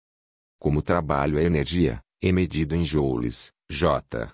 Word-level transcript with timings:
Como 0.59 0.83
trabalho 0.83 1.39
é 1.39 1.45
energia, 1.45 2.05
é 2.27 2.32
medido 2.32 2.75
em 2.75 2.82
joules, 2.82 3.52
J. 3.70 4.32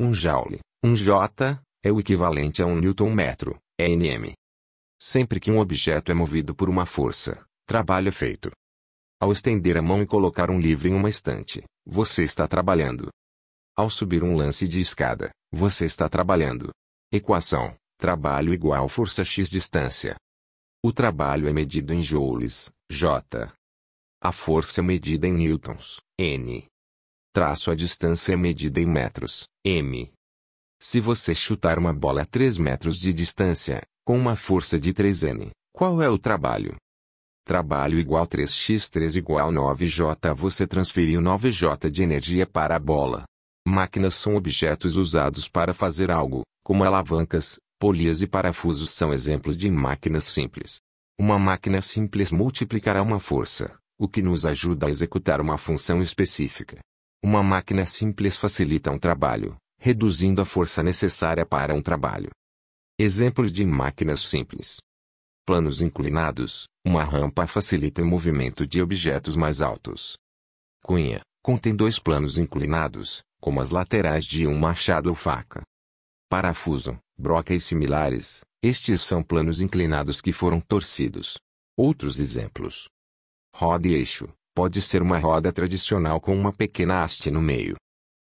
Um 0.00 0.12
joule, 0.12 0.58
um 0.84 0.92
J, 0.96 1.62
é 1.84 1.92
o 1.92 2.00
equivalente 2.00 2.60
a 2.60 2.66
um 2.66 2.74
newton-metro, 2.74 3.60
Nm. 3.80 4.32
Sempre 5.00 5.38
que 5.38 5.48
um 5.48 5.60
objeto 5.60 6.10
é 6.10 6.14
movido 6.14 6.52
por 6.52 6.68
uma 6.68 6.84
força, 6.84 7.46
trabalho 7.64 8.08
é 8.08 8.10
feito. 8.10 8.50
Ao 9.20 9.30
estender 9.30 9.76
a 9.76 9.82
mão 9.82 10.02
e 10.02 10.06
colocar 10.06 10.50
um 10.50 10.58
livro 10.58 10.88
em 10.88 10.94
uma 10.94 11.08
estante, 11.08 11.62
você 11.86 12.24
está 12.24 12.48
trabalhando. 12.48 13.08
Ao 13.76 13.88
subir 13.88 14.24
um 14.24 14.34
lance 14.34 14.66
de 14.66 14.80
escada, 14.80 15.30
você 15.52 15.84
está 15.84 16.08
trabalhando. 16.08 16.70
Equação: 17.12 17.76
trabalho 17.98 18.52
igual 18.52 18.88
força 18.88 19.24
x 19.24 19.48
distância. 19.48 20.16
O 20.84 20.92
trabalho 20.92 21.48
é 21.48 21.52
medido 21.52 21.94
em 21.94 22.02
joules, 22.02 22.72
J. 22.90 23.48
A 24.20 24.32
força 24.32 24.80
é 24.80 24.82
medida 24.82 25.28
em 25.28 25.32
newtons, 25.32 26.00
N. 26.18 26.71
Traço 27.34 27.70
a 27.70 27.74
distância 27.74 28.34
é 28.34 28.36
medida 28.36 28.78
em 28.78 28.84
metros, 28.84 29.44
m. 29.64 30.12
Se 30.78 31.00
você 31.00 31.34
chutar 31.34 31.78
uma 31.78 31.90
bola 31.90 32.22
a 32.22 32.26
3 32.26 32.58
metros 32.58 32.98
de 32.98 33.14
distância, 33.14 33.80
com 34.04 34.18
uma 34.18 34.36
força 34.36 34.78
de 34.78 34.92
3n, 34.92 35.48
qual 35.72 36.02
é 36.02 36.10
o 36.10 36.18
trabalho? 36.18 36.76
Trabalho 37.46 37.98
igual 37.98 38.26
3x3 38.26 39.16
igual 39.16 39.50
9j. 39.50 40.34
Você 40.34 40.66
transferiu 40.66 41.22
9j 41.22 41.88
de 41.88 42.02
energia 42.02 42.46
para 42.46 42.76
a 42.76 42.78
bola. 42.78 43.24
Máquinas 43.66 44.14
são 44.14 44.36
objetos 44.36 44.98
usados 44.98 45.48
para 45.48 45.72
fazer 45.72 46.10
algo, 46.10 46.42
como 46.62 46.84
alavancas, 46.84 47.58
polias 47.80 48.20
e 48.20 48.26
parafusos 48.26 48.90
são 48.90 49.10
exemplos 49.10 49.56
de 49.56 49.70
máquinas 49.70 50.24
simples. 50.24 50.80
Uma 51.18 51.38
máquina 51.38 51.80
simples 51.80 52.30
multiplicará 52.30 53.00
uma 53.00 53.18
força, 53.18 53.74
o 53.98 54.06
que 54.06 54.20
nos 54.20 54.44
ajuda 54.44 54.86
a 54.86 54.90
executar 54.90 55.40
uma 55.40 55.56
função 55.56 56.02
específica. 56.02 56.78
Uma 57.24 57.40
máquina 57.40 57.86
simples 57.86 58.36
facilita 58.36 58.90
um 58.90 58.98
trabalho, 58.98 59.56
reduzindo 59.78 60.42
a 60.42 60.44
força 60.44 60.82
necessária 60.82 61.46
para 61.46 61.72
um 61.72 61.80
trabalho. 61.80 62.30
Exemplos 62.98 63.52
de 63.52 63.64
máquinas 63.64 64.20
simples. 64.20 64.78
Planos 65.46 65.80
inclinados. 65.80 66.66
Uma 66.84 67.04
rampa 67.04 67.46
facilita 67.46 68.02
o 68.02 68.06
movimento 68.06 68.66
de 68.66 68.82
objetos 68.82 69.36
mais 69.36 69.62
altos. 69.62 70.16
Cunha. 70.82 71.20
Contém 71.44 71.74
dois 71.74 71.98
planos 71.98 72.38
inclinados, 72.38 73.22
como 73.40 73.60
as 73.60 73.70
laterais 73.70 74.24
de 74.24 74.46
um 74.46 74.58
machado 74.58 75.08
ou 75.08 75.14
faca. 75.14 75.62
Parafuso. 76.28 76.98
Broca 77.16 77.54
e 77.54 77.60
similares. 77.60 78.40
Estes 78.60 79.00
são 79.00 79.22
planos 79.22 79.60
inclinados 79.60 80.20
que 80.20 80.32
foram 80.32 80.60
torcidos. 80.60 81.38
Outros 81.76 82.18
exemplos. 82.18 82.88
Roda 83.54 83.86
e 83.86 83.94
eixo. 83.94 84.28
Pode 84.54 84.82
ser 84.82 85.00
uma 85.00 85.18
roda 85.18 85.50
tradicional 85.50 86.20
com 86.20 86.36
uma 86.36 86.52
pequena 86.52 87.02
haste 87.02 87.30
no 87.30 87.40
meio. 87.40 87.74